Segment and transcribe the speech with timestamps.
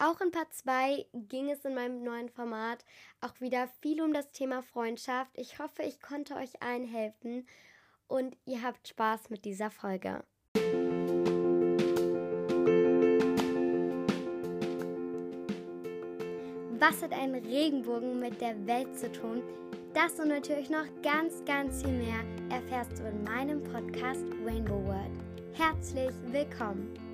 [0.00, 2.84] Auch in Part 2 ging es in meinem neuen Format
[3.20, 5.32] auch wieder viel um das Thema Freundschaft.
[5.34, 7.48] Ich hoffe, ich konnte euch allen helfen
[8.06, 10.22] und ihr habt Spaß mit dieser Folge.
[16.78, 19.42] Was hat ein Regenbogen mit der Welt zu tun?
[19.94, 25.10] Das und natürlich noch ganz, ganz viel mehr erfährst du in meinem Podcast Rainbow World.
[25.54, 27.07] Herzlich willkommen!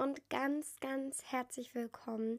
[0.00, 2.38] Und ganz, ganz herzlich willkommen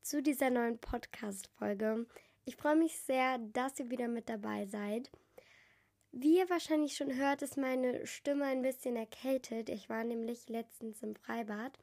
[0.00, 2.06] zu dieser neuen Podcast-Folge.
[2.46, 5.10] Ich freue mich sehr, dass ihr wieder mit dabei seid.
[6.12, 9.68] Wie ihr wahrscheinlich schon hört, ist meine Stimme ein bisschen erkältet.
[9.68, 11.78] Ich war nämlich letztens im Freibad,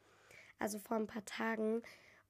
[0.58, 1.84] also vor ein paar Tagen,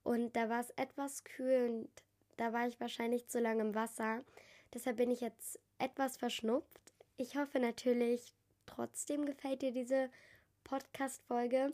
[0.04, 1.90] und da war es etwas kühl und
[2.36, 4.26] da war ich wahrscheinlich zu lange im Wasser.
[4.74, 6.92] Deshalb bin ich jetzt etwas verschnupft.
[7.16, 8.34] Ich hoffe natürlich,
[8.66, 10.10] trotzdem gefällt dir diese
[10.66, 11.72] Podcast-Folge,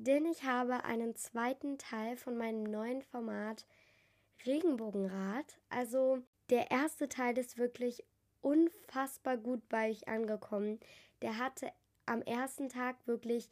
[0.00, 3.66] denn ich habe einen zweiten Teil von meinem neuen Format
[4.46, 5.58] Regenbogenrad.
[5.68, 8.02] Also der erste Teil ist wirklich
[8.40, 10.80] unfassbar gut bei euch angekommen.
[11.20, 11.70] Der hatte
[12.06, 13.50] am ersten Tag wirklich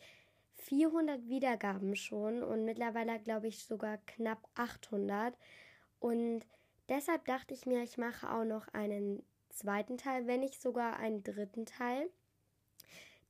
[0.55, 5.37] 400 Wiedergaben schon und mittlerweile glaube ich sogar knapp 800.
[6.01, 6.47] Und
[6.89, 11.23] deshalb dachte ich mir, ich mache auch noch einen zweiten Teil, wenn nicht sogar einen
[11.23, 12.09] dritten Teil.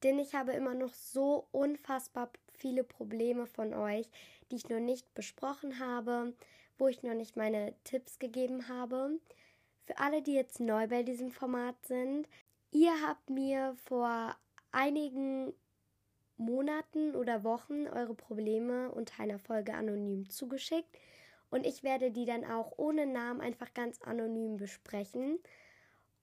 [0.04, 4.08] Denn ich habe immer noch so unfassbar viele Probleme von euch,
[4.50, 6.34] die ich noch nicht besprochen habe,
[6.78, 9.18] wo ich noch nicht meine Tipps gegeben habe.
[9.86, 12.28] Für alle, die jetzt neu bei diesem Format sind,
[12.70, 14.36] ihr habt mir vor
[14.70, 15.52] einigen
[16.36, 20.96] Monaten oder Wochen eure Probleme unter einer Folge anonym zugeschickt
[21.50, 25.38] und ich werde die dann auch ohne Namen einfach ganz anonym besprechen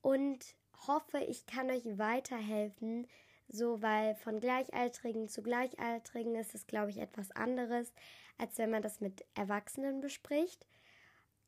[0.01, 0.55] und
[0.87, 3.07] hoffe, ich kann euch weiterhelfen,
[3.47, 7.93] so weil von Gleichaltrigen zu Gleichaltrigen ist es, glaube ich, etwas anderes,
[8.37, 10.65] als wenn man das mit Erwachsenen bespricht.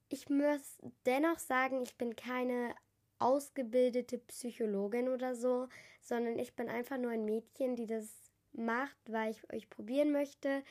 [0.09, 2.73] Ich muss dennoch sagen, ich bin keine
[3.19, 5.67] ausgebildete Psychologin oder so,
[6.01, 10.63] sondern ich bin einfach nur ein Mädchen, die das macht, weil ich euch probieren möchte,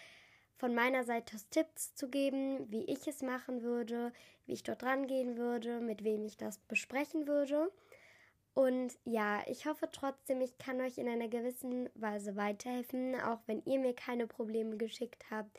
[0.57, 4.13] von meiner Seite Tipps zu geben, wie ich es machen würde,
[4.47, 7.71] wie ich dort rangehen würde, mit wem ich das besprechen würde.
[8.57, 13.63] Und ja, ich hoffe trotzdem, ich kann euch in einer gewissen Weise weiterhelfen, auch wenn
[13.67, 15.57] ihr mir keine Probleme geschickt habt.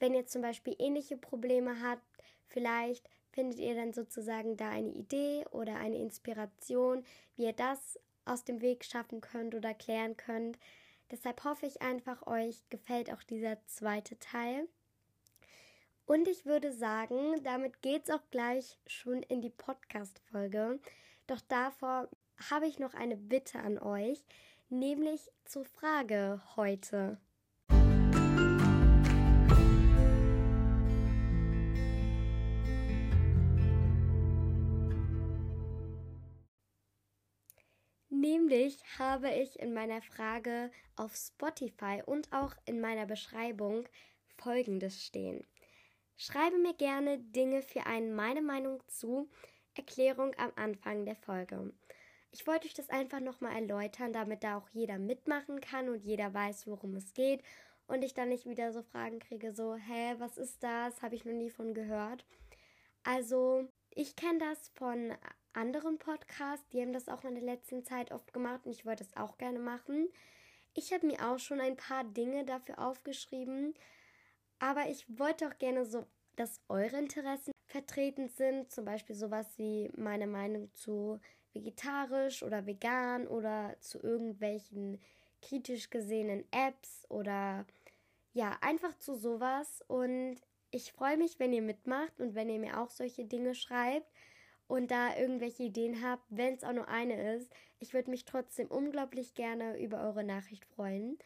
[0.00, 2.04] Wenn ihr zum Beispiel ähnliche Probleme habt,
[2.48, 7.04] Vielleicht findet ihr dann sozusagen da eine Idee oder eine Inspiration,
[7.36, 10.58] wie ihr das aus dem Weg schaffen könnt oder klären könnt.
[11.10, 14.68] Deshalb hoffe ich einfach, euch gefällt auch dieser zweite Teil.
[16.06, 20.80] Und ich würde sagen, damit geht es auch gleich schon in die Podcast-Folge.
[21.26, 22.08] Doch davor
[22.50, 24.24] habe ich noch eine Bitte an euch,
[24.68, 27.20] nämlich zur Frage heute.
[38.08, 43.88] Nämlich habe ich in meiner Frage auf Spotify und auch in meiner Beschreibung
[44.36, 45.44] folgendes stehen.
[46.16, 49.28] Schreibe mir gerne Dinge für einen meine Meinung zu
[49.76, 51.72] Erklärung am Anfang der Folge.
[52.30, 56.34] Ich wollte euch das einfach nochmal erläutern, damit da auch jeder mitmachen kann und jeder
[56.34, 57.42] weiß, worum es geht
[57.86, 61.02] und ich dann nicht wieder so Fragen kriege, so, hä, was ist das?
[61.02, 62.24] Habe ich noch nie von gehört.
[63.04, 65.14] Also, ich kenne das von
[65.52, 69.04] anderen Podcasts, die haben das auch in der letzten Zeit oft gemacht und ich wollte
[69.04, 70.08] es auch gerne machen.
[70.74, 73.72] Ich habe mir auch schon ein paar Dinge dafür aufgeschrieben,
[74.58, 76.04] aber ich wollte auch gerne so,
[76.34, 81.20] dass eure Interessen vertreten sind, zum Beispiel sowas wie meine Meinung zu
[81.52, 85.00] vegetarisch oder vegan oder zu irgendwelchen
[85.42, 87.66] kritisch gesehenen Apps oder
[88.32, 90.36] ja, einfach zu sowas und
[90.70, 94.10] ich freue mich, wenn ihr mitmacht und wenn ihr mir auch solche Dinge schreibt
[94.68, 97.50] und da irgendwelche Ideen habt, wenn es auch nur eine ist.
[97.78, 101.18] Ich würde mich trotzdem unglaublich gerne über eure Nachricht freuen.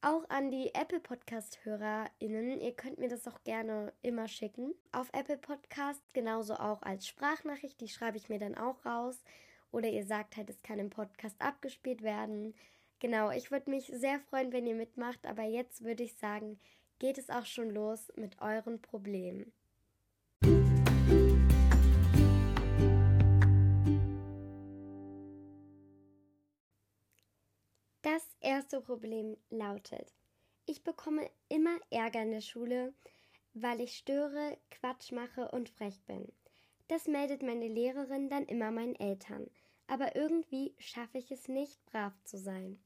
[0.00, 4.72] Auch an die Apple Podcast-HörerInnen, ihr könnt mir das auch gerne immer schicken.
[4.92, 9.24] Auf Apple Podcast genauso auch als Sprachnachricht, die schreibe ich mir dann auch raus.
[9.72, 12.54] Oder ihr sagt halt, es kann im Podcast abgespielt werden.
[13.00, 16.60] Genau, ich würde mich sehr freuen, wenn ihr mitmacht, aber jetzt würde ich sagen,
[17.00, 19.52] geht es auch schon los mit euren Problemen.
[28.10, 30.14] Das erste Problem lautet,
[30.64, 32.94] ich bekomme immer Ärger in der Schule,
[33.52, 36.32] weil ich störe, Quatsch mache und frech bin.
[36.86, 39.50] Das meldet meine Lehrerin dann immer meinen Eltern.
[39.88, 42.82] aber irgendwie schaffe ich es nicht, brav zu sein.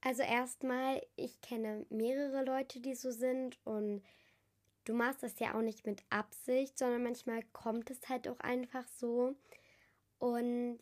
[0.00, 4.04] Also erstmal, ich kenne mehrere Leute, die so sind und
[4.84, 8.86] du machst das ja auch nicht mit Absicht, sondern manchmal kommt es halt auch einfach
[8.86, 9.34] so.
[10.20, 10.78] Und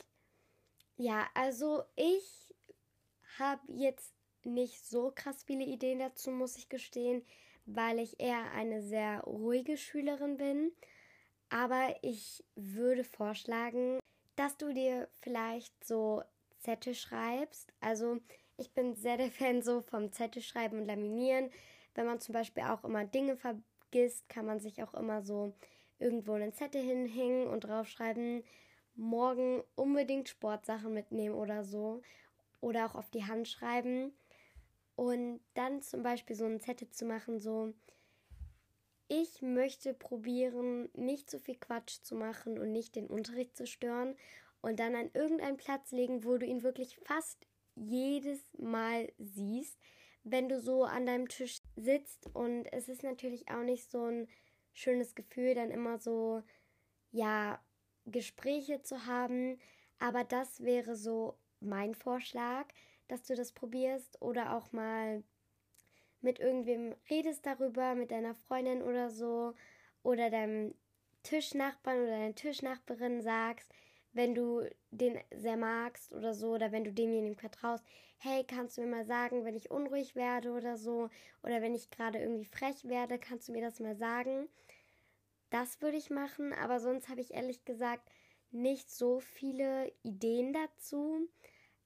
[0.96, 2.53] ja, also ich
[3.38, 4.12] habe jetzt
[4.44, 7.24] nicht so krass viele Ideen dazu, muss ich gestehen,
[7.66, 10.72] weil ich eher eine sehr ruhige Schülerin bin.
[11.48, 13.98] Aber ich würde vorschlagen,
[14.36, 16.22] dass du dir vielleicht so
[16.58, 17.72] Zettel schreibst.
[17.80, 18.18] Also
[18.56, 21.50] ich bin sehr der Fan so vom Zettel schreiben und laminieren.
[21.94, 25.54] Wenn man zum Beispiel auch immer Dinge vergisst, kann man sich auch immer so
[25.98, 28.42] irgendwo einen Zettel hinhängen und draufschreiben,
[28.96, 32.02] morgen unbedingt Sportsachen mitnehmen oder so.
[32.64, 34.12] Oder auch auf die Hand schreiben.
[34.96, 37.74] Und dann zum Beispiel so einen Zettel zu machen, so,
[39.08, 44.16] ich möchte probieren, nicht so viel Quatsch zu machen und nicht den Unterricht zu stören
[44.62, 49.78] und dann an irgendeinen Platz legen, wo du ihn wirklich fast jedes Mal siehst,
[50.22, 52.34] wenn du so an deinem Tisch sitzt.
[52.34, 54.26] Und es ist natürlich auch nicht so ein
[54.72, 56.42] schönes Gefühl, dann immer so,
[57.10, 57.62] ja,
[58.06, 59.58] Gespräche zu haben.
[59.98, 62.66] Aber das wäre so mein Vorschlag,
[63.08, 65.22] dass du das probierst oder auch mal
[66.20, 69.54] mit irgendwem redest darüber, mit deiner Freundin oder so,
[70.02, 70.74] oder deinem
[71.22, 73.70] Tischnachbarn oder deiner Tischnachbarin sagst,
[74.12, 77.84] wenn du den sehr magst oder so, oder wenn du demjenigen vertraust,
[78.18, 81.10] hey, kannst du mir mal sagen, wenn ich unruhig werde oder so,
[81.42, 84.48] oder wenn ich gerade irgendwie frech werde, kannst du mir das mal sagen.
[85.50, 88.08] Das würde ich machen, aber sonst habe ich ehrlich gesagt
[88.50, 91.28] nicht so viele Ideen dazu.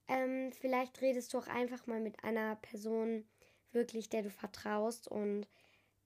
[0.09, 3.25] Ähm, vielleicht redest du auch einfach mal mit einer Person,
[3.73, 5.47] wirklich, der du vertraust und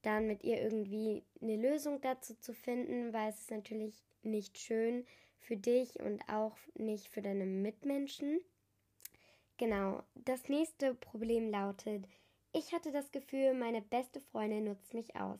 [0.03, 5.07] dann mit ihr irgendwie eine Lösung dazu zu finden, weil es ist natürlich nicht schön
[5.39, 8.41] für dich und auch nicht für deine Mitmenschen.
[9.59, 12.05] Genau, das nächste Problem lautet,
[12.53, 15.39] ich hatte das Gefühl, meine beste Freundin nutzt mich aus.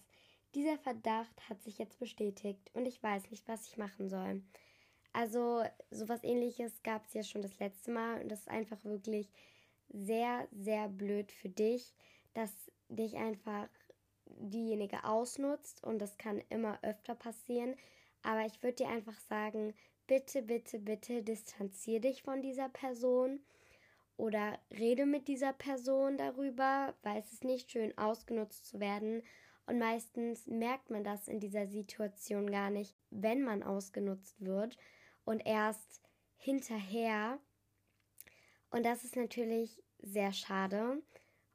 [0.55, 4.43] Dieser Verdacht hat sich jetzt bestätigt und ich weiß nicht, was ich machen soll.
[5.13, 9.31] Also sowas ähnliches gab es ja schon das letzte Mal und das ist einfach wirklich
[9.89, 11.95] sehr, sehr blöd für dich,
[12.33, 12.51] dass
[12.89, 13.69] dich einfach
[14.25, 17.77] diejenige ausnutzt und das kann immer öfter passieren.
[18.23, 19.75] Aber ich würde dir einfach sagen,
[20.07, 23.41] bitte, bitte, bitte distanziere dich von dieser Person
[24.17, 29.23] oder rede mit dieser Person darüber, weil es ist nicht schön, ausgenutzt zu werden.
[29.67, 34.79] Und meistens merkt man das in dieser Situation gar nicht, wenn man ausgenutzt wird
[35.25, 36.03] und erst
[36.37, 37.39] hinterher.
[38.71, 41.03] Und das ist natürlich sehr schade.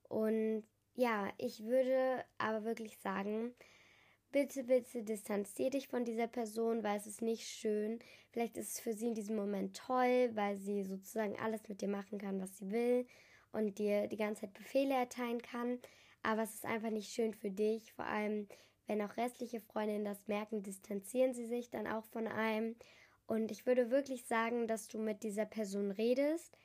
[0.03, 0.63] Und
[0.95, 3.53] ja, ich würde aber wirklich sagen,
[4.31, 7.99] bitte, bitte distanzier dich von dieser Person, weil es ist nicht schön.
[8.31, 11.87] Vielleicht ist es für sie in diesem Moment toll, weil sie sozusagen alles mit dir
[11.87, 13.07] machen kann, was sie will
[13.51, 15.79] und dir die ganze Zeit Befehle erteilen kann.
[16.23, 18.47] Aber es ist einfach nicht schön für dich, vor allem
[18.87, 22.75] wenn auch restliche Freundinnen das merken, distanzieren sie sich dann auch von einem.
[23.27, 26.57] Und ich würde wirklich sagen, dass du mit dieser Person redest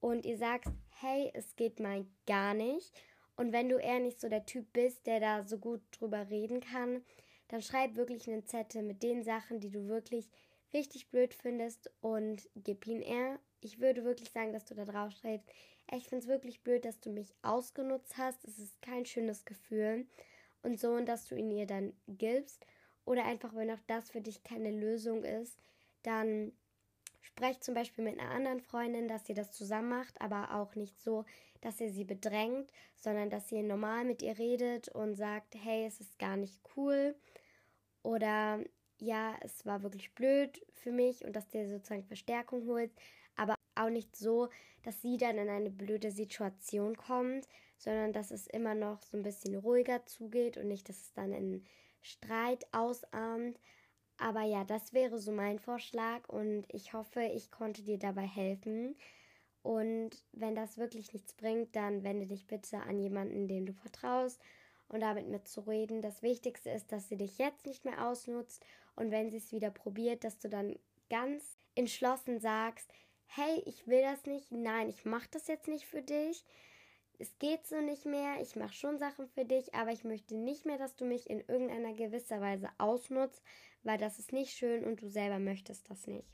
[0.00, 2.92] und ihr sagst, hey, es geht mal gar nicht.
[3.36, 6.60] Und wenn du eher nicht so der Typ bist, der da so gut drüber reden
[6.60, 7.04] kann,
[7.46, 10.28] dann schreib wirklich einen Zettel mit den Sachen, die du wirklich
[10.74, 13.38] richtig blöd findest und gib ihn eher.
[13.60, 15.48] Ich würde wirklich sagen, dass du da drauf schreibst,
[15.90, 18.44] ich finde es wirklich blöd, dass du mich ausgenutzt hast.
[18.44, 20.06] Es ist kein schönes Gefühl.
[20.62, 22.66] Und so, und dass du ihn ihr dann gibst.
[23.06, 25.58] Oder einfach, wenn auch das für dich keine Lösung ist,
[26.02, 26.52] dann
[27.38, 31.00] Sprecht zum Beispiel mit einer anderen Freundin, dass ihr das zusammen macht, aber auch nicht
[31.00, 31.24] so,
[31.60, 36.00] dass ihr sie bedrängt, sondern dass ihr normal mit ihr redet und sagt, hey, es
[36.00, 37.14] ist gar nicht cool.
[38.02, 38.58] Oder
[38.98, 42.90] ja, es war wirklich blöd für mich und dass ihr sozusagen Verstärkung holt,
[43.36, 44.48] aber auch nicht so,
[44.82, 49.22] dass sie dann in eine blöde Situation kommt, sondern dass es immer noch so ein
[49.22, 51.64] bisschen ruhiger zugeht und nicht, dass es dann in
[52.00, 53.60] Streit ausarmt.
[54.18, 58.96] Aber ja, das wäre so mein Vorschlag und ich hoffe, ich konnte dir dabei helfen.
[59.62, 64.40] Und wenn das wirklich nichts bringt, dann wende dich bitte an jemanden, dem du vertraust
[64.88, 66.02] und damit mitzureden.
[66.02, 68.64] Das Wichtigste ist, dass sie dich jetzt nicht mehr ausnutzt
[68.96, 70.76] und wenn sie es wieder probiert, dass du dann
[71.10, 72.92] ganz entschlossen sagst,
[73.26, 76.44] hey, ich will das nicht, nein, ich mache das jetzt nicht für dich.
[77.20, 80.64] Es geht so nicht mehr, ich mache schon Sachen für dich, aber ich möchte nicht
[80.64, 83.42] mehr, dass du mich in irgendeiner gewisser Weise ausnutzt,
[83.82, 86.28] weil das ist nicht schön und du selber möchtest das nicht.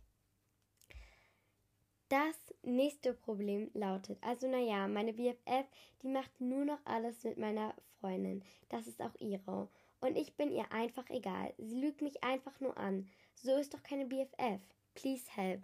[2.09, 5.67] Das nächste Problem lautet, also naja, meine BFF,
[6.03, 8.45] die macht nur noch alles mit meiner Freundin.
[8.69, 9.69] Das ist auch ihre.
[10.01, 11.55] Und ich bin ihr einfach egal.
[11.57, 13.09] Sie lügt mich einfach nur an.
[13.35, 14.61] So ist doch keine BFF.
[14.95, 15.63] Please help.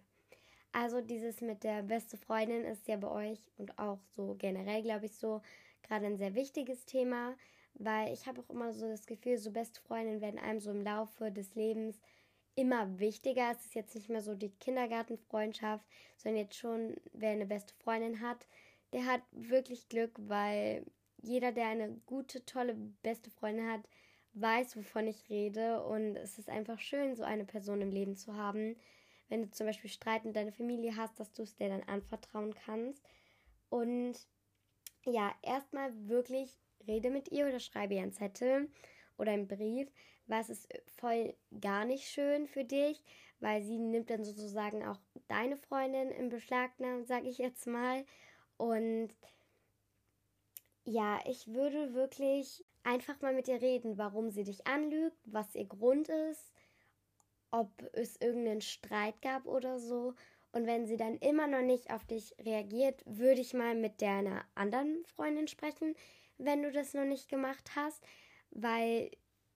[0.72, 5.06] Also dieses mit der beste Freundin ist ja bei euch und auch so generell, glaube
[5.06, 5.42] ich, so
[5.82, 7.36] gerade ein sehr wichtiges Thema,
[7.74, 10.82] weil ich habe auch immer so das Gefühl, so beste Freundinnen werden einem so im
[10.82, 12.00] Laufe des Lebens
[12.54, 13.50] immer wichtiger.
[13.52, 15.84] Es ist jetzt nicht mehr so die Kindergartenfreundschaft,
[16.16, 18.46] sondern jetzt schon, wer eine beste Freundin hat,
[18.92, 20.84] der hat wirklich Glück, weil
[21.22, 23.82] jeder, der eine gute, tolle, beste Freundin hat,
[24.34, 25.82] weiß, wovon ich rede.
[25.82, 28.76] Und es ist einfach schön, so eine Person im Leben zu haben.
[29.28, 32.54] Wenn du zum Beispiel Streit mit deiner Familie hast, dass du es dir dann anvertrauen
[32.54, 33.04] kannst.
[33.68, 34.14] Und
[35.04, 38.68] ja, erstmal wirklich rede mit ihr oder schreibe ihr einen Zettel
[39.18, 39.88] oder einen Brief,
[40.26, 43.02] was ist voll gar nicht schön für dich,
[43.40, 48.04] weil sie nimmt dann sozusagen auch deine Freundin im Beschlagnahmt, sage ich jetzt mal.
[48.56, 49.10] Und
[50.84, 55.66] ja, ich würde wirklich einfach mal mit ihr reden, warum sie dich anlügt, was ihr
[55.66, 56.52] Grund ist,
[57.50, 60.14] ob es irgendeinen Streit gab oder so.
[60.52, 64.44] Und wenn sie dann immer noch nicht auf dich reagiert, würde ich mal mit deiner
[64.54, 65.94] anderen Freundin sprechen,
[66.44, 68.02] wenn du das noch nicht gemacht hast,
[68.50, 69.10] weil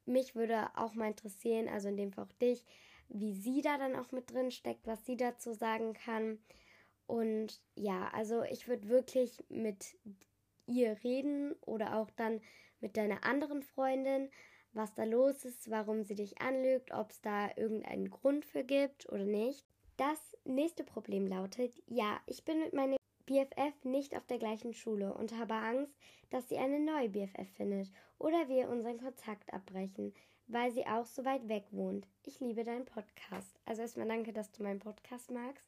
[0.07, 2.65] mich würde auch mal interessieren, also in dem Fall auch dich,
[3.09, 6.39] wie sie da dann auch mit drin steckt, was sie dazu sagen kann.
[7.07, 9.97] Und ja, also ich würde wirklich mit
[10.67, 12.41] ihr reden oder auch dann
[12.81, 14.31] mit deiner anderen Freundin,
[14.73, 19.11] was da los ist, warum sie dich anlügt, ob es da irgendeinen Grund für gibt
[19.11, 19.65] oder nicht.
[19.97, 25.15] Das nächste Problem lautet, ja, ich bin mit meiner BFF nicht auf der gleichen Schule
[25.15, 25.97] und habe Angst,
[26.31, 30.13] dass sie eine neue BFF findet oder wir unseren Kontakt abbrechen,
[30.47, 32.07] weil sie auch so weit weg wohnt.
[32.25, 33.59] Ich liebe deinen Podcast.
[33.65, 35.67] Also erstmal danke, dass du meinen Podcast magst.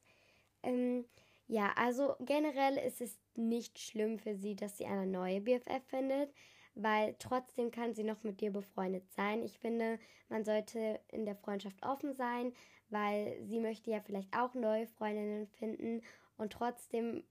[0.63, 1.05] Ähm,
[1.49, 6.33] ja, also generell ist es nicht schlimm für sie, dass sie eine neue BFF findet,
[6.75, 9.43] weil trotzdem kann sie noch mit dir befreundet sein.
[9.43, 9.99] Ich finde,
[10.29, 12.53] man sollte in der Freundschaft offen sein,
[12.91, 16.03] weil sie möchte ja vielleicht auch neue Freundinnen finden
[16.37, 17.25] und trotzdem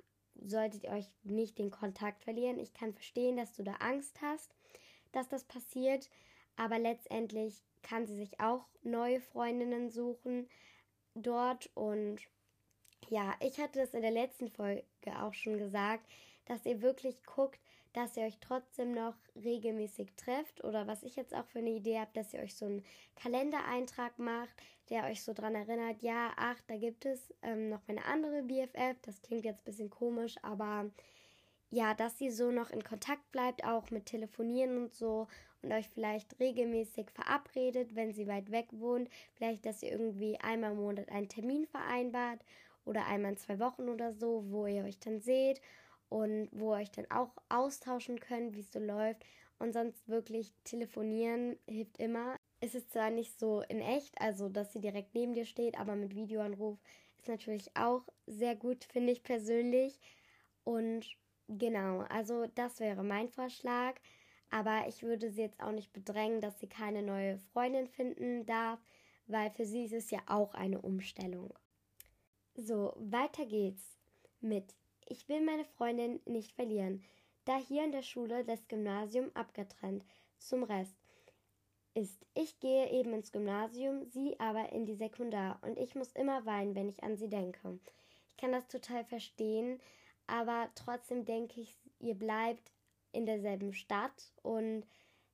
[0.44, 2.60] solltet ihr euch nicht den Kontakt verlieren.
[2.60, 4.54] Ich kann verstehen, dass du da Angst hast,
[5.12, 6.10] dass das passiert,
[6.56, 10.48] aber letztendlich kann sie sich auch neue Freundinnen suchen
[11.13, 12.20] dort und
[13.09, 14.83] ja, ich hatte das in der letzten Folge
[15.19, 16.05] auch schon gesagt,
[16.45, 17.59] dass ihr wirklich guckt,
[17.93, 22.00] dass ihr euch trotzdem noch regelmäßig trefft oder was ich jetzt auch für eine Idee
[22.00, 22.83] habe, dass ihr euch so einen
[23.15, 24.53] Kalendereintrag macht,
[24.89, 29.00] der euch so dran erinnert, ja, ach, da gibt es ähm, noch meine andere BFF.
[29.01, 30.91] Das klingt jetzt ein bisschen komisch, aber
[31.71, 35.27] ja, dass sie so noch in Kontakt bleibt, auch mit Telefonieren und so
[35.62, 39.09] und euch vielleicht regelmäßig verabredet, wenn sie weit weg wohnt.
[39.33, 42.41] Vielleicht, dass ihr irgendwie einmal im Monat einen Termin vereinbart
[42.86, 45.62] oder einmal in zwei Wochen oder so, wo ihr euch dann seht
[46.10, 49.25] und wo ihr euch dann auch austauschen könnt, wie es so läuft.
[49.58, 52.38] Und sonst wirklich telefonieren hilft immer.
[52.60, 55.96] Es ist zwar nicht so in echt, also dass sie direkt neben dir steht, aber
[55.96, 56.77] mit Videoanruf
[57.18, 60.00] ist natürlich auch sehr gut, finde ich persönlich.
[60.63, 61.06] Und
[61.48, 63.96] genau, also das wäre mein Vorschlag.
[64.51, 68.80] Aber ich würde sie jetzt auch nicht bedrängen, dass sie keine neue Freundin finden darf,
[69.27, 71.54] weil für sie ist es ja auch eine Umstellung.
[72.57, 73.97] So, weiter geht's
[74.39, 74.75] mit
[75.07, 77.03] Ich will meine Freundin nicht verlieren,
[77.43, 80.05] da hier in der Schule das Gymnasium abgetrennt
[80.38, 80.95] zum Rest
[81.95, 82.25] ist.
[82.33, 86.75] Ich gehe eben ins Gymnasium, sie aber in die Sekundar und ich muss immer weinen,
[86.75, 87.77] wenn ich an sie denke.
[88.29, 89.81] Ich kann das total verstehen,
[90.25, 92.71] aber trotzdem denke ich, ihr bleibt
[93.12, 94.85] in derselben Stadt und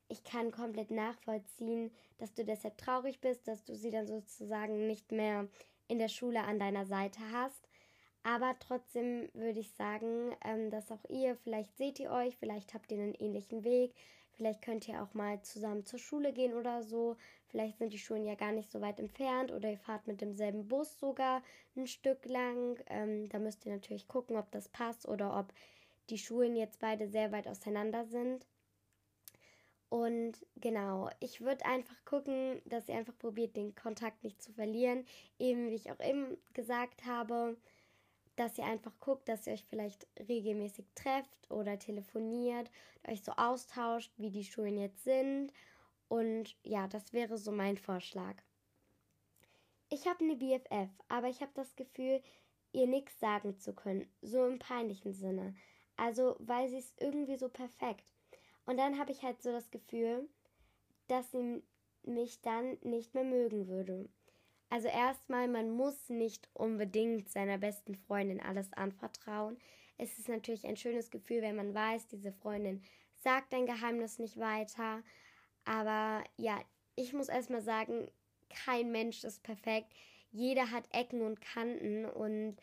[0.08, 5.12] ich kann komplett nachvollziehen, dass du deshalb traurig bist, dass du sie dann sozusagen nicht
[5.12, 5.48] mehr
[5.88, 7.68] in der Schule an deiner Seite hast.
[8.24, 12.92] Aber trotzdem würde ich sagen, ähm, dass auch ihr, vielleicht seht ihr euch, vielleicht habt
[12.92, 13.96] ihr einen ähnlichen Weg,
[14.34, 17.18] vielleicht könnt ihr auch mal zusammen zur Schule gehen oder so.
[17.48, 20.68] Vielleicht sind die Schulen ja gar nicht so weit entfernt oder ihr fahrt mit demselben
[20.68, 21.42] Bus sogar
[21.76, 22.80] ein Stück lang.
[22.88, 25.52] Ähm, da müsst ihr natürlich gucken, ob das passt oder ob
[26.10, 28.46] die Schulen jetzt beide sehr weit auseinander sind.
[29.92, 35.04] Und genau, ich würde einfach gucken, dass ihr einfach probiert, den Kontakt nicht zu verlieren.
[35.38, 37.58] Eben, wie ich auch eben gesagt habe,
[38.38, 42.72] dass ihr einfach guckt, dass ihr euch vielleicht regelmäßig trefft oder telefoniert,
[43.06, 45.52] euch so austauscht, wie die Schulen jetzt sind.
[46.08, 48.36] Und ja, das wäre so mein Vorschlag.
[49.90, 52.22] Ich habe eine BFF, aber ich habe das Gefühl,
[52.72, 55.54] ihr nichts sagen zu können, so im peinlichen Sinne.
[55.98, 58.06] Also, weil sie ist irgendwie so perfekt.
[58.72, 60.30] Und dann habe ich halt so das Gefühl,
[61.10, 61.62] dass sie
[62.04, 64.08] mich dann nicht mehr mögen würde.
[64.70, 69.58] Also erstmal, man muss nicht unbedingt seiner besten Freundin alles anvertrauen.
[69.98, 72.82] Es ist natürlich ein schönes Gefühl, wenn man weiß, diese Freundin
[73.18, 75.04] sagt dein Geheimnis nicht weiter.
[75.66, 76.58] Aber ja,
[76.96, 78.08] ich muss erstmal sagen,
[78.50, 79.92] kein Mensch ist perfekt.
[80.32, 82.56] jeder hat Ecken und Kanten und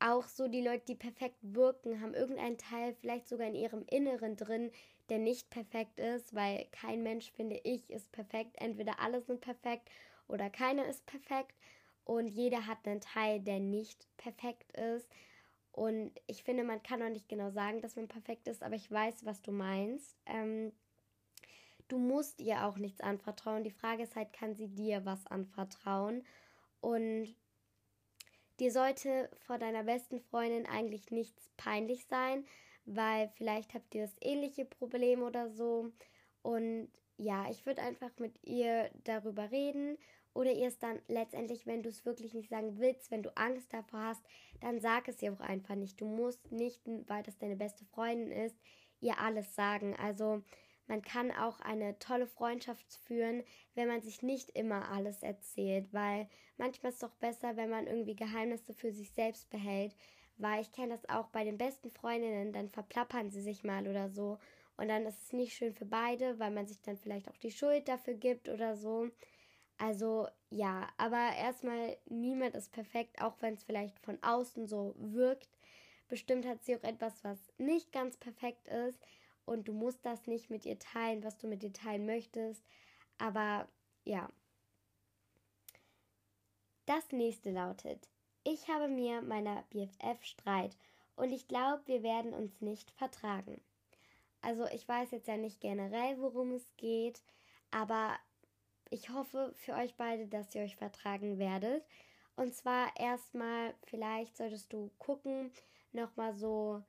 [0.00, 4.34] auch so die Leute, die perfekt wirken, haben irgendeinen Teil vielleicht sogar in ihrem Inneren
[4.34, 4.70] drin,
[5.10, 8.56] der nicht perfekt ist, weil kein Mensch, finde ich, ist perfekt.
[8.58, 9.90] Entweder alle sind perfekt
[10.28, 11.56] oder keiner ist perfekt
[12.04, 15.08] und jeder hat einen Teil, der nicht perfekt ist.
[15.72, 18.90] Und ich finde, man kann auch nicht genau sagen, dass man perfekt ist, aber ich
[18.90, 20.16] weiß, was du meinst.
[20.26, 20.72] Ähm,
[21.88, 23.64] du musst ihr auch nichts anvertrauen.
[23.64, 26.24] Die Frage ist halt, kann sie dir was anvertrauen?
[26.80, 27.34] Und
[28.58, 32.44] dir sollte vor deiner besten Freundin eigentlich nichts peinlich sein,
[32.84, 35.92] weil vielleicht habt ihr das ähnliche Problem oder so.
[36.42, 39.98] Und ja, ich würde einfach mit ihr darüber reden
[40.32, 43.72] oder ihr es dann letztendlich, wenn du es wirklich nicht sagen willst, wenn du Angst
[43.72, 44.22] davor hast,
[44.60, 46.00] dann sag es ihr auch einfach nicht.
[46.00, 48.56] Du musst nicht, weil das deine beste Freundin ist,
[49.00, 49.96] ihr alles sagen.
[49.96, 50.42] Also
[50.86, 53.42] man kann auch eine tolle Freundschaft führen,
[53.74, 57.86] wenn man sich nicht immer alles erzählt, weil manchmal ist es doch besser, wenn man
[57.86, 59.94] irgendwie Geheimnisse für sich selbst behält,
[60.40, 64.08] weil ich kenne das auch bei den besten Freundinnen, dann verplappern sie sich mal oder
[64.08, 64.38] so
[64.76, 67.50] und dann ist es nicht schön für beide, weil man sich dann vielleicht auch die
[67.50, 69.10] Schuld dafür gibt oder so.
[69.76, 75.48] Also ja, aber erstmal, niemand ist perfekt, auch wenn es vielleicht von außen so wirkt.
[76.08, 78.98] Bestimmt hat sie auch etwas, was nicht ganz perfekt ist
[79.44, 82.64] und du musst das nicht mit ihr teilen, was du mit ihr teilen möchtest.
[83.18, 83.68] Aber
[84.04, 84.28] ja.
[86.86, 88.08] Das nächste lautet,
[88.44, 90.76] ich habe mir meiner BFF Streit
[91.16, 93.60] und ich glaube, wir werden uns nicht vertragen.
[94.42, 97.22] Also ich weiß jetzt ja nicht generell, worum es geht,
[97.70, 98.18] aber
[98.88, 101.84] ich hoffe für euch beide, dass ihr euch vertragen werdet.
[102.36, 105.52] Und zwar erstmal, vielleicht solltest du gucken,
[105.92, 106.82] nochmal so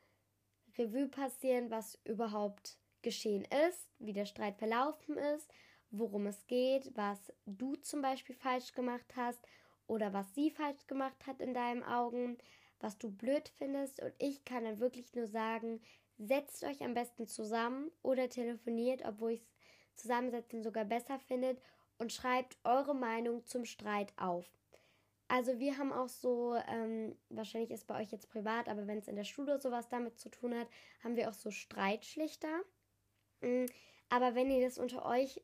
[0.78, 5.52] Revue passieren, was überhaupt geschehen ist, wie der Streit verlaufen ist,
[5.90, 9.46] worum es geht, was du zum Beispiel falsch gemacht hast
[9.92, 12.38] oder was sie falsch gemacht hat in deinen Augen,
[12.80, 14.02] was du blöd findest.
[14.02, 15.82] Und ich kann dann wirklich nur sagen,
[16.18, 19.46] setzt euch am besten zusammen oder telefoniert, obwohl ich
[19.96, 21.62] Zusammensetzen sogar besser findet
[21.98, 24.50] und schreibt eure Meinung zum Streit auf.
[25.28, 29.10] Also wir haben auch so, ähm, wahrscheinlich ist bei euch jetzt privat, aber wenn es
[29.10, 30.68] in der Schule sowas damit zu tun hat,
[31.04, 32.62] haben wir auch so Streitschlichter.
[33.42, 33.66] Mhm.
[34.10, 35.42] Aber wenn ihr das unter euch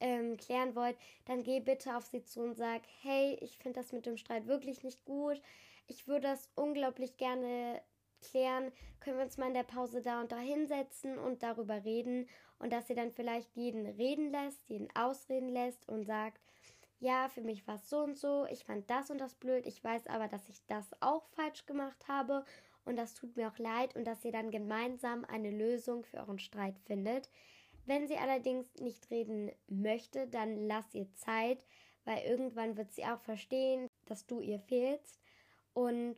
[0.00, 3.92] ähm, klären wollt, dann geh bitte auf sie zu und sag, hey, ich finde das
[3.92, 5.40] mit dem Streit wirklich nicht gut.
[5.86, 7.80] Ich würde das unglaublich gerne
[8.20, 8.72] klären.
[9.00, 12.72] Können wir uns mal in der Pause da und da hinsetzen und darüber reden und
[12.72, 16.40] dass ihr dann vielleicht jeden reden lässt, jeden ausreden lässt und sagt,
[17.00, 19.82] ja, für mich war es so und so, ich fand das und das blöd, ich
[19.82, 22.44] weiß aber, dass ich das auch falsch gemacht habe
[22.84, 26.38] und das tut mir auch leid und dass ihr dann gemeinsam eine Lösung für euren
[26.38, 27.30] Streit findet.
[27.90, 31.66] Wenn sie allerdings nicht reden möchte, dann lasst ihr Zeit,
[32.04, 35.18] weil irgendwann wird sie auch verstehen, dass du ihr fehlst.
[35.72, 36.14] Und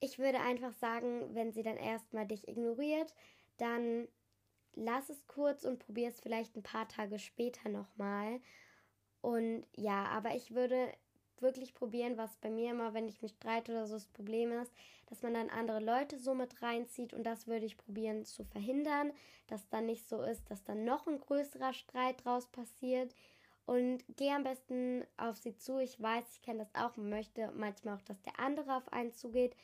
[0.00, 3.14] ich würde einfach sagen, wenn sie dann erstmal dich ignoriert,
[3.58, 4.08] dann
[4.74, 8.40] lass es kurz und probier es vielleicht ein paar Tage später nochmal.
[9.20, 10.92] Und ja, aber ich würde
[11.42, 14.72] wirklich probieren, was bei mir immer, wenn ich mich streite oder so das Problem ist,
[15.06, 19.12] dass man dann andere Leute so mit reinzieht und das würde ich probieren zu verhindern,
[19.48, 23.14] dass dann nicht so ist, dass dann noch ein größerer Streit draus passiert.
[23.64, 25.78] Und geh am besten auf sie zu.
[25.78, 26.96] Ich weiß, ich kenne das auch.
[26.96, 29.54] Man möchte manchmal auch, dass der andere auf einen zugeht.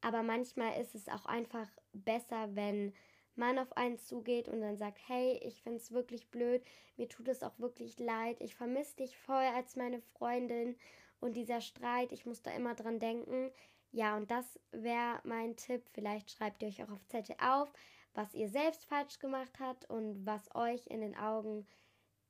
[0.00, 2.92] Aber manchmal ist es auch einfach besser, wenn
[3.38, 6.62] man auf einen zugeht und dann sagt, hey, ich finde es wirklich blöd,
[6.96, 10.76] mir tut es auch wirklich leid, ich vermisse dich voll als meine Freundin
[11.20, 13.50] und dieser Streit, ich muss da immer dran denken.
[13.90, 15.82] Ja, und das wäre mein Tipp.
[15.92, 17.72] Vielleicht schreibt ihr euch auch auf Zettel auf,
[18.14, 21.66] was ihr selbst falsch gemacht habt und was euch in den Augen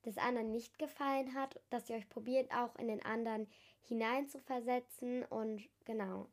[0.04, 3.48] des anderen nicht gefallen hat, dass ihr euch probiert, auch in den anderen
[3.80, 6.28] hineinzuversetzen und genau.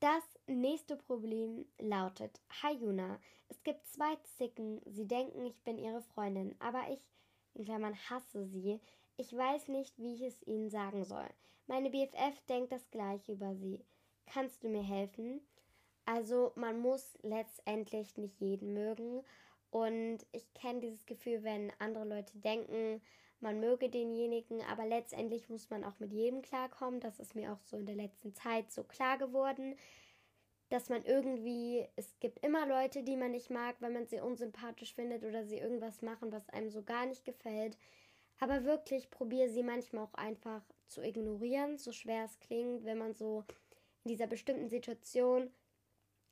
[0.00, 6.02] Das nächste Problem lautet: Hi Juna, es gibt zwei Zicken, sie denken, ich bin ihre
[6.02, 7.00] Freundin, aber ich,
[7.54, 8.80] in Klammern, hasse sie.
[9.18, 11.28] Ich weiß nicht, wie ich es ihnen sagen soll.
[11.66, 13.84] Meine BFF denkt das gleiche über sie.
[14.26, 15.40] Kannst du mir helfen?
[16.04, 19.22] Also, man muss letztendlich nicht jeden mögen.
[19.70, 23.00] Und ich kenne dieses Gefühl, wenn andere Leute denken,
[23.40, 27.00] man möge denjenigen, aber letztendlich muss man auch mit jedem klarkommen.
[27.00, 29.76] Das ist mir auch so in der letzten Zeit so klar geworden,
[30.68, 34.94] dass man irgendwie, es gibt immer Leute, die man nicht mag, weil man sie unsympathisch
[34.94, 37.76] findet oder sie irgendwas machen, was einem so gar nicht gefällt.
[38.38, 43.14] Aber wirklich probiere sie manchmal auch einfach zu ignorieren, so schwer es klingt, wenn man
[43.14, 43.44] so
[44.04, 45.50] in dieser bestimmten Situation,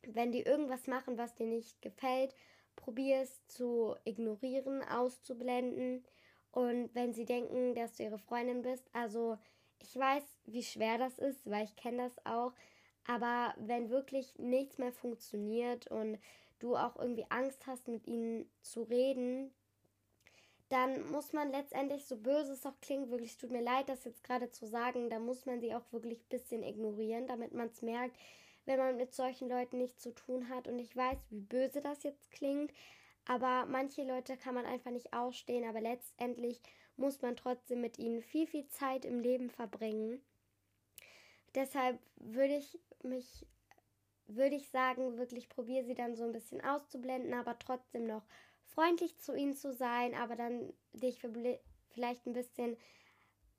[0.07, 2.35] wenn die irgendwas machen, was dir nicht gefällt,
[2.77, 6.05] probier es zu ignorieren, auszublenden
[6.53, 9.39] und wenn sie denken, dass du ihre Freundin bist, also
[9.81, 12.53] Ich weiß, wie schwer das ist, weil ich kenne das auch.
[13.07, 16.19] Aber wenn wirklich nichts mehr funktioniert und
[16.59, 19.53] du auch irgendwie Angst hast, mit ihnen zu reden,
[20.75, 24.25] dann muss man letztendlich, so böse es auch klingt, wirklich, tut mir leid, das jetzt
[24.25, 27.81] gerade zu sagen, da muss man sie auch wirklich ein bisschen ignorieren, damit man es
[27.81, 28.17] merkt,
[28.65, 30.67] wenn man mit solchen Leuten nichts zu tun hat.
[30.67, 32.73] Und ich weiß, wie böse das jetzt klingt,
[33.25, 36.61] aber manche Leute kann man einfach nicht ausstehen, aber letztendlich
[36.97, 40.21] muss man trotzdem mit ihnen viel, viel Zeit im Leben verbringen.
[41.55, 43.47] Deshalb würde ich mich,
[44.27, 48.25] würde ich sagen, wirklich probiere sie dann so ein bisschen auszublenden, aber trotzdem noch
[48.75, 51.21] freundlich zu ihnen zu sein, aber dann dich
[51.91, 52.77] vielleicht ein bisschen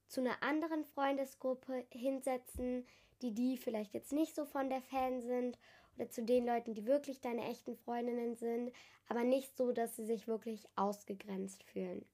[0.07, 2.85] zu einer anderen Freundesgruppe hinsetzen,
[3.21, 5.57] die die vielleicht jetzt nicht so von der Fan sind
[5.95, 8.71] oder zu den Leuten, die wirklich deine echten Freundinnen sind,
[9.07, 12.05] aber nicht so, dass sie sich wirklich ausgegrenzt fühlen.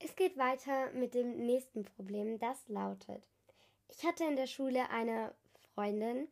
[0.00, 3.26] Es geht weiter mit dem nächsten Problem, das lautet,
[3.88, 5.34] ich hatte in der Schule eine
[5.74, 6.28] Freundin,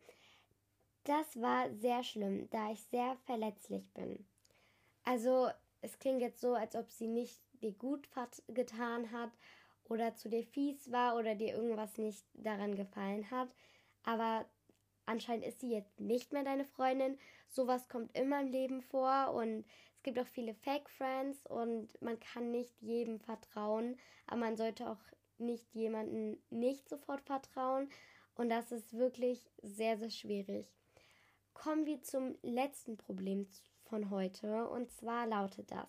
[1.03, 4.25] das war sehr schlimm, da ich sehr verletzlich bin.
[5.07, 8.09] Also es klingt jetzt so, als ob sie nicht dir gut
[8.49, 9.31] getan hat
[9.85, 13.47] oder zu dir fies war oder dir irgendwas nicht daran gefallen hat.
[14.03, 14.45] Aber
[15.05, 17.17] anscheinend ist sie jetzt nicht mehr deine Freundin.
[17.47, 19.63] Sowas kommt immer im Leben vor und
[19.95, 24.89] es gibt auch viele Fake Friends und man kann nicht jedem vertrauen, aber man sollte
[24.89, 24.99] auch
[25.37, 27.89] nicht jemanden nicht sofort vertrauen
[28.35, 30.67] und das ist wirklich sehr, sehr schwierig.
[31.53, 33.47] Kommen wir zum letzten Problem
[33.89, 35.87] von heute und zwar lautet das.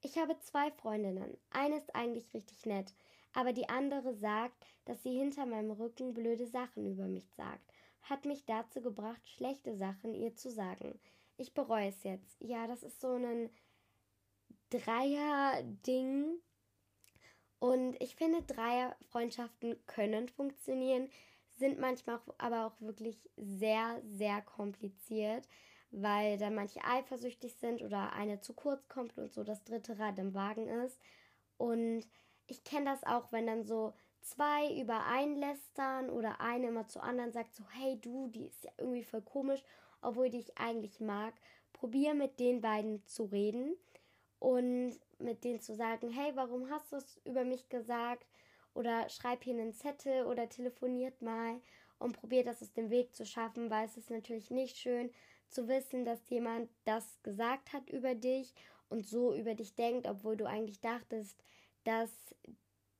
[0.00, 1.36] Ich habe zwei Freundinnen.
[1.50, 2.92] Eine ist eigentlich richtig nett,
[3.32, 7.72] aber die andere sagt, dass sie hinter meinem Rücken blöde Sachen über mich sagt.
[8.02, 10.98] Hat mich dazu gebracht, schlechte Sachen ihr zu sagen.
[11.36, 12.40] Ich bereue es jetzt.
[12.40, 13.50] Ja, das ist so ein
[14.70, 16.38] Dreier-Ding.
[17.58, 21.08] Und ich finde, Dreier-Freundschaften können funktionieren,
[21.56, 25.48] sind manchmal aber auch wirklich sehr, sehr kompliziert,
[26.02, 30.18] weil dann manche eifersüchtig sind oder eine zu kurz kommt und so das dritte Rad
[30.18, 30.98] im Wagen ist.
[31.56, 32.06] Und
[32.46, 37.00] ich kenne das auch, wenn dann so zwei über einen lästern oder eine immer zu
[37.00, 39.62] anderen sagt, so, hey du, die ist ja irgendwie voll komisch,
[40.02, 41.34] obwohl die ich eigentlich mag.
[41.72, 43.76] Probier mit den beiden zu reden
[44.38, 48.26] und mit denen zu sagen, hey, warum hast du es über mich gesagt?
[48.74, 51.60] Oder schreib hier einen Zettel oder telefoniert mal
[51.98, 55.10] und probiert das aus dem Weg zu schaffen, weil es ist natürlich nicht schön
[55.48, 58.54] zu wissen, dass jemand das gesagt hat über dich
[58.88, 61.42] und so über dich denkt, obwohl du eigentlich dachtest,
[61.84, 62.10] dass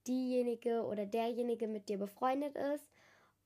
[0.07, 2.91] diejenige oder derjenige mit dir befreundet ist.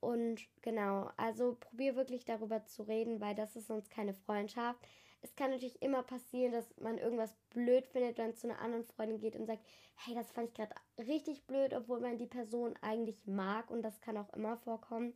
[0.00, 4.80] Und genau, also probier wirklich darüber zu reden, weil das ist sonst keine Freundschaft.
[5.20, 8.84] Es kann natürlich immer passieren, dass man irgendwas blöd findet, wenn es zu einer anderen
[8.84, 9.64] Freundin geht und sagt,
[9.96, 14.00] hey, das fand ich gerade richtig blöd, obwohl man die Person eigentlich mag und das
[14.00, 15.14] kann auch immer vorkommen.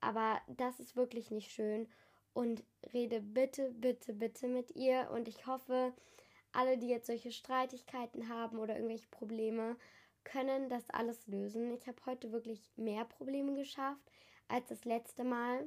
[0.00, 1.88] Aber das ist wirklich nicht schön
[2.36, 5.94] und rede bitte, bitte, bitte mit ihr und ich hoffe,
[6.52, 9.76] alle, die jetzt solche Streitigkeiten haben oder irgendwelche Probleme,
[10.22, 11.72] können das alles lösen.
[11.72, 14.02] Ich habe heute wirklich mehr Probleme geschafft
[14.48, 15.66] als das letzte Mal.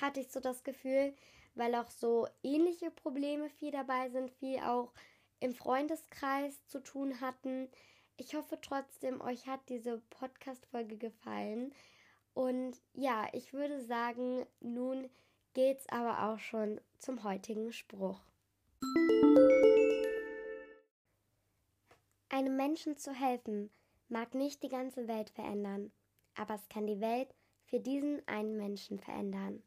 [0.00, 1.14] Hatte ich so das Gefühl,
[1.56, 4.92] weil auch so ähnliche Probleme viel dabei sind, viel auch
[5.40, 7.68] im Freundeskreis zu tun hatten.
[8.16, 11.74] Ich hoffe trotzdem, euch hat diese Podcast-Folge gefallen.
[12.34, 15.10] Und ja, ich würde sagen, nun
[15.58, 18.20] geht's aber auch schon zum heutigen Spruch.
[22.28, 23.68] Einem Menschen zu helfen,
[24.08, 25.90] mag nicht die ganze Welt verändern,
[26.36, 29.60] aber es kann die Welt für diesen einen Menschen verändern.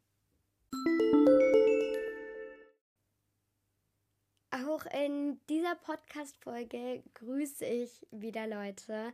[4.50, 9.12] Auch in dieser Podcast-Folge grüße ich wieder Leute.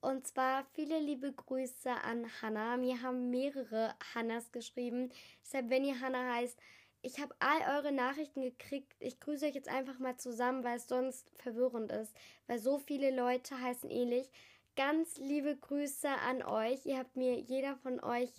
[0.00, 2.76] Und zwar viele liebe Grüße an Hannah.
[2.76, 5.10] Mir haben mehrere Hannas geschrieben.
[5.42, 6.58] Deshalb, wenn ihr Hannah heißt,
[7.02, 8.94] ich habe all eure Nachrichten gekriegt.
[9.00, 12.14] Ich grüße euch jetzt einfach mal zusammen, weil es sonst verwirrend ist.
[12.46, 14.30] Weil so viele Leute heißen ähnlich.
[14.76, 16.86] Ganz liebe Grüße an euch.
[16.86, 18.30] Ihr habt mir jeder von euch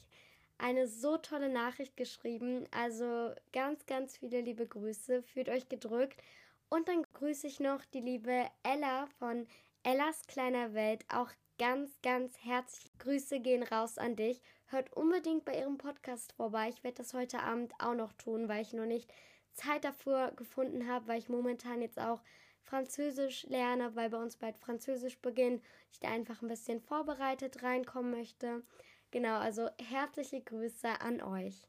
[0.57, 2.65] eine so tolle Nachricht geschrieben.
[2.71, 5.23] Also ganz, ganz viele liebe Grüße.
[5.23, 6.21] Fühlt euch gedrückt.
[6.69, 9.47] Und dann grüße ich noch die liebe Ella von
[9.83, 11.05] Ellas kleiner Welt.
[11.09, 14.41] Auch ganz, ganz herzliche Grüße gehen raus an dich.
[14.67, 16.69] Hört unbedingt bei ihrem Podcast vorbei.
[16.69, 19.13] Ich werde das heute Abend auch noch tun, weil ich noch nicht
[19.53, 22.21] Zeit dafür gefunden habe, weil ich momentan jetzt auch
[22.61, 25.61] Französisch lerne, weil bei uns bald Französisch beginnt.
[25.91, 28.63] Ich da einfach ein bisschen vorbereitet reinkommen möchte.
[29.11, 31.67] Genau, also herzliche Grüße an euch.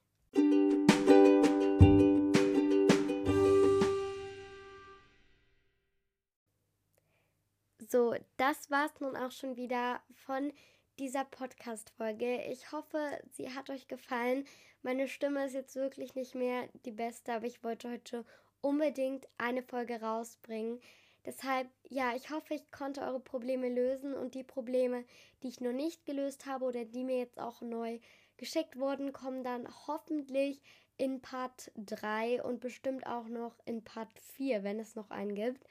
[7.93, 10.53] So, das war's nun auch schon wieder von
[11.01, 12.45] dieser Podcast-Folge.
[12.45, 14.45] Ich hoffe, sie hat euch gefallen.
[14.83, 18.25] Meine Stimme ist jetzt wirklich nicht mehr die beste, aber ich wollte heute
[18.61, 20.81] unbedingt eine Folge rausbringen.
[21.27, 25.05] Deshalb, ja, ich hoffe, ich konnte eure Probleme lösen und die Probleme,
[25.43, 27.99] die ich noch nicht gelöst habe oder die mir jetzt auch neu
[28.37, 30.63] geschickt wurden, kommen dann hoffentlich
[30.97, 35.67] in Part 3 und bestimmt auch noch in Part 4, wenn es noch einen gibt.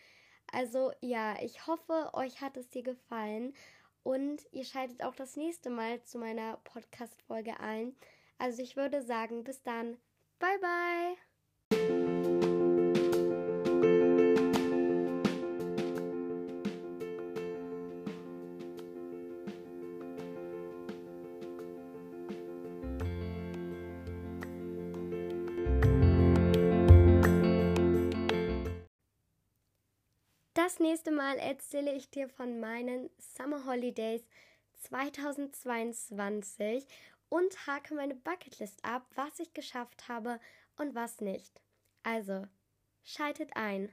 [0.52, 3.54] Also ja, ich hoffe, euch hat es dir gefallen
[4.04, 7.96] und ihr schaltet auch das nächste Mal zu meiner Podcast-Folge ein.
[8.38, 9.98] Also ich würde sagen, bis dann.
[10.40, 11.99] Bye bye.
[30.69, 34.21] Das nächste Mal erzähle ich dir von meinen Summer Holidays
[34.82, 36.86] 2022
[37.27, 40.39] und hake meine Bucketlist ab, was ich geschafft habe
[40.77, 41.60] und was nicht.
[42.03, 42.45] Also,
[43.03, 43.89] schaltet ein.